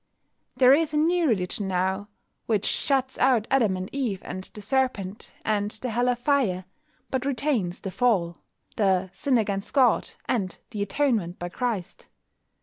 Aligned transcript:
There 0.57 0.73
is 0.73 0.95
a 0.95 0.97
new 0.97 1.27
religion 1.27 1.67
now, 1.67 2.07
which 2.47 2.65
shuts 2.65 3.19
out 3.19 3.45
Adam 3.51 3.77
and 3.77 3.87
Eve, 3.93 4.23
and 4.25 4.43
the 4.45 4.59
serpent, 4.59 5.31
and 5.45 5.69
the 5.69 5.91
hell 5.91 6.09
of 6.09 6.17
fire, 6.17 6.65
but 7.11 7.23
retains 7.23 7.81
the 7.81 7.91
"Fall," 7.91 8.39
the 8.77 9.11
"Sin 9.13 9.37
against 9.37 9.75
God," 9.75 10.09
and 10.25 10.57
the 10.71 10.81
"Atonement 10.81 11.37
by 11.37 11.49
Christ." 11.49 12.07